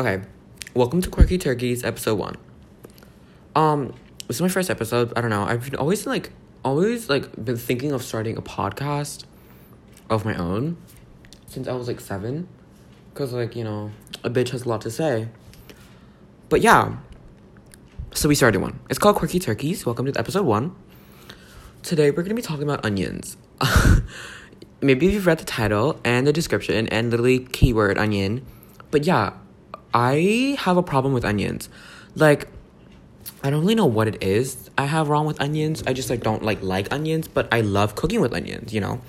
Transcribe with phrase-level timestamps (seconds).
[0.00, 0.22] Okay,
[0.72, 2.36] welcome to Quirky Turkeys, episode one.
[3.54, 3.92] Um,
[4.28, 5.12] this is my first episode.
[5.14, 5.42] I don't know.
[5.42, 6.30] I've been always like,
[6.64, 9.26] always like been thinking of starting a podcast
[10.08, 10.78] of my own
[11.48, 12.48] since I was like seven,
[13.12, 13.90] cause like you know
[14.24, 15.28] a bitch has a lot to say.
[16.48, 16.96] But yeah,
[18.14, 18.80] so we started one.
[18.88, 19.84] It's called Quirky Turkeys.
[19.84, 20.74] Welcome to episode one.
[21.82, 23.36] Today we're gonna be talking about onions.
[24.80, 28.46] Maybe you've read the title and the description and literally keyword onion.
[28.90, 29.34] But yeah,
[29.92, 31.68] I have a problem with onions.
[32.14, 32.48] Like,
[33.42, 35.82] I don't really know what it is I have wrong with onions.
[35.86, 39.02] I just like don't like like onions, but I love cooking with onions, you know?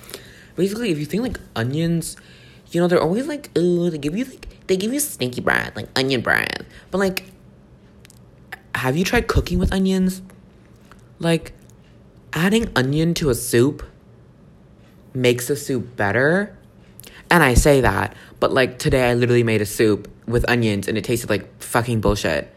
[0.58, 2.18] Basically, if you think like onions,
[2.72, 5.74] you know, they're always like, oh, they give you like they give you stinky bread,
[5.78, 6.66] like onion bread.
[6.92, 7.24] But like
[8.76, 10.22] have you tried cooking with onions?
[11.20, 11.54] Like
[12.34, 13.82] adding onion to a soup
[15.14, 16.58] makes the soup better.
[17.32, 20.98] And I say that, but like today I literally made a soup with onions and
[20.98, 22.54] it tasted like fucking bullshit.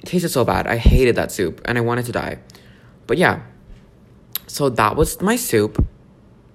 [0.00, 0.66] It tasted so bad.
[0.66, 2.38] I hated that soup and I wanted to die.
[3.06, 3.40] But yeah.
[4.46, 5.86] So that was my soup.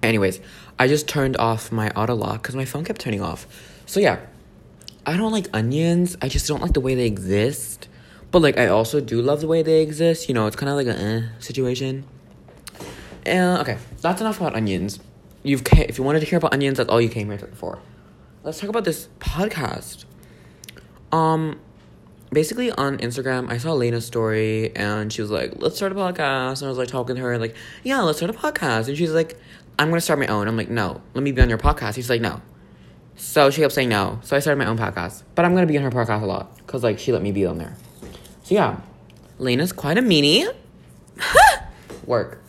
[0.00, 0.40] Anyways,
[0.78, 3.48] I just turned off my auto lock because my phone kept turning off.
[3.84, 4.20] So yeah.
[5.04, 6.16] I don't like onions.
[6.22, 7.88] I just don't like the way they exist.
[8.30, 10.28] But like I also do love the way they exist.
[10.28, 12.04] You know, it's kind of like a eh, situation.
[13.24, 15.00] And okay, that's enough about onions.
[15.46, 17.78] You've if you wanted to hear about onions, that's all you came here for.
[18.42, 20.04] Let's talk about this podcast.
[21.12, 21.60] Um,
[22.32, 26.62] basically on Instagram, I saw Lena's story and she was like, "Let's start a podcast."
[26.62, 29.12] And I was like talking to her, like, "Yeah, let's start a podcast." And she's
[29.12, 29.38] like,
[29.78, 32.10] "I'm gonna start my own." I'm like, "No, let me be on your podcast." She's
[32.10, 32.42] like, "No."
[33.14, 34.18] So she kept saying no.
[34.24, 36.56] So I started my own podcast, but I'm gonna be on her podcast a lot
[36.58, 37.76] because like she let me be on there.
[38.42, 38.80] So yeah,
[39.38, 40.52] Lena's quite a meanie.
[42.04, 42.42] Work.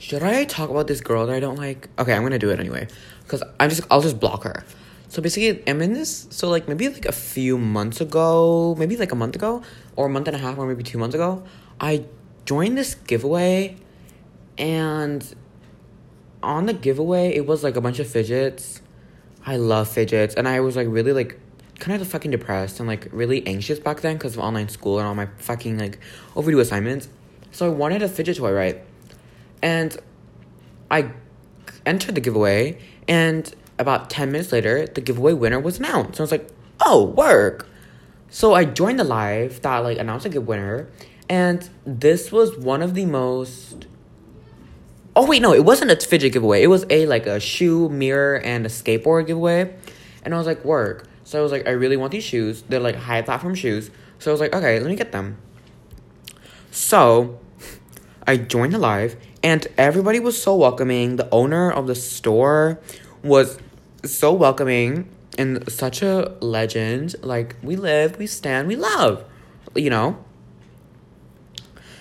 [0.00, 1.90] Should I talk about this girl that I don't like?
[1.98, 2.88] Okay, I'm gonna do it anyway,
[3.28, 4.64] cause I'm just I'll just block her.
[5.08, 6.26] So basically, I'm in this.
[6.30, 9.62] So like maybe like a few months ago, maybe like a month ago,
[9.96, 11.42] or a month and a half, or maybe two months ago,
[11.78, 12.06] I
[12.46, 13.76] joined this giveaway,
[14.56, 15.34] and
[16.42, 18.80] on the giveaway, it was like a bunch of fidgets.
[19.44, 21.38] I love fidgets, and I was like really like
[21.78, 25.06] kind of fucking depressed and like really anxious back then because of online school and
[25.06, 25.98] all my fucking like
[26.34, 27.10] overdue assignments.
[27.52, 28.82] So I wanted a fidget toy, right?
[29.62, 29.96] And
[30.90, 31.12] I
[31.86, 36.16] entered the giveaway, and about 10 minutes later, the giveaway winner was announced.
[36.16, 36.48] So I was like,
[36.80, 37.68] oh, work.
[38.28, 40.88] So I joined the live that like announced a good winner,
[41.28, 43.86] and this was one of the most.
[45.16, 46.62] Oh wait, no, it wasn't a fidget giveaway.
[46.62, 49.74] It was a like a shoe, mirror, and a skateboard giveaway,
[50.24, 51.08] and I was like, work.
[51.24, 52.62] So I was like, I really want these shoes.
[52.68, 53.90] They're like high platform shoes.
[54.20, 55.38] So I was like, okay, let me get them.
[56.70, 57.40] So
[58.26, 61.16] I joined the live and everybody was so welcoming.
[61.16, 62.80] The owner of the store
[63.22, 63.58] was
[64.04, 65.08] so welcoming
[65.38, 67.14] and such a legend.
[67.22, 69.24] Like, we live, we stand, we love,
[69.74, 70.22] you know?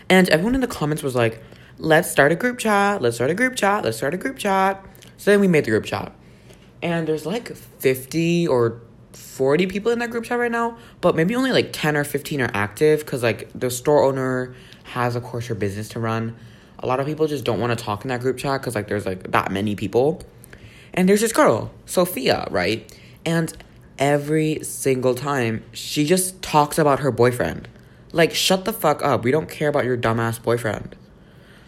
[0.10, 1.42] And everyone in the comments was like,
[1.78, 4.84] let's start a group chat, let's start a group chat, let's start a group chat.
[5.18, 6.14] So then we made the group chat.
[6.82, 8.82] And there's like 50 or
[9.14, 12.42] 40 people in that group chat right now, but maybe only like 10 or 15
[12.42, 16.36] are active because like the store owner has, of course, her business to run.
[16.80, 18.88] A lot of people just don't want to talk in that group chat because like
[18.88, 20.22] there's like that many people.
[20.94, 22.92] And there's this girl, Sophia, right?
[23.26, 23.54] And
[24.00, 27.68] every single time she just talks about her boyfriend.
[28.12, 29.24] Like, shut the fuck up.
[29.24, 30.96] We don't care about your dumbass boyfriend.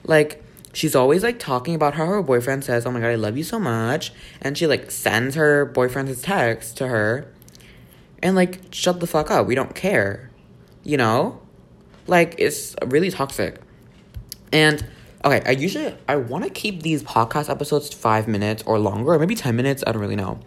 [0.03, 3.37] Like, she's always like talking about how her boyfriend says, Oh my god, I love
[3.37, 4.11] you so much.
[4.41, 7.31] And she like sends her boyfriend's text to her.
[8.23, 9.45] And like, shut the fuck up.
[9.45, 10.31] We don't care.
[10.83, 11.41] You know?
[12.07, 13.59] Like, it's really toxic.
[14.51, 14.85] And
[15.23, 19.19] okay, I usually I want to keep these podcast episodes five minutes or longer, or
[19.19, 19.83] maybe ten minutes.
[19.85, 20.39] I don't really know.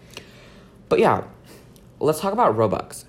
[0.88, 1.24] But yeah,
[2.00, 3.04] let's talk about Robux.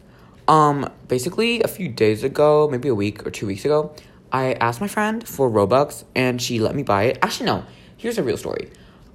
[0.47, 3.95] Um, basically, a few days ago, maybe a week or two weeks ago,
[4.31, 7.19] I asked my friend for Robux and she let me buy it.
[7.21, 7.63] Actually, no,
[7.97, 8.69] here's a real story.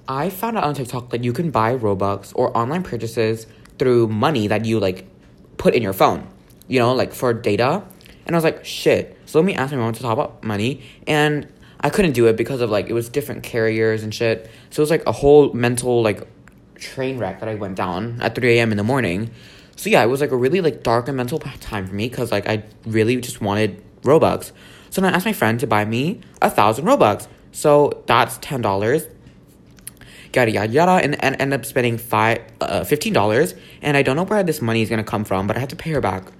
[0.08, 3.46] I found out on TikTok that you can buy Robux or online purchases
[3.78, 5.06] through money that you like
[5.56, 6.26] put in your phone,
[6.66, 7.84] you know, like for data.
[8.26, 9.16] And I was like, shit.
[9.26, 10.82] So let me ask my mom to talk about money.
[11.06, 11.46] And
[11.80, 14.50] I couldn't do it because of like, it was different carriers and shit.
[14.70, 16.26] So it was like a whole mental like
[16.76, 18.70] train wreck that I went down at 3 a.m.
[18.70, 19.30] in the morning.
[19.76, 22.30] So yeah, it was like a really like dark and mental time for me because
[22.30, 24.52] like I really just wanted Robux.
[24.90, 27.28] So then I asked my friend to buy me a thousand Robux.
[27.52, 29.06] So that's ten dollars.
[30.34, 33.54] Yada yada yada, and, and end up spending five uh, fifteen dollars.
[33.80, 35.76] And I don't know where this money is gonna come from, but I have to
[35.76, 36.30] pay her back.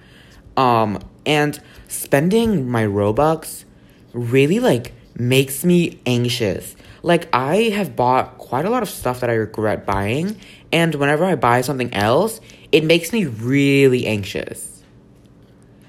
[0.55, 3.65] Um, and spending my Robux
[4.13, 6.75] really like makes me anxious.
[7.03, 10.35] Like I have bought quite a lot of stuff that I regret buying,
[10.71, 12.41] and whenever I buy something else,
[12.71, 14.83] it makes me really anxious.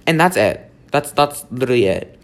[0.06, 0.70] And that's it.
[0.90, 2.18] That's that's literally it.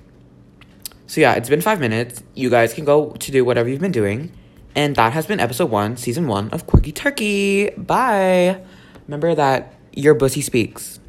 [1.07, 2.23] So yeah, it's been five minutes.
[2.35, 4.33] You guys can go to do whatever you've been doing.
[4.75, 7.71] And that has been episode one, season one of Quirky Turkey.
[7.71, 8.61] Bye.
[9.07, 11.01] Remember that your bussy speaks.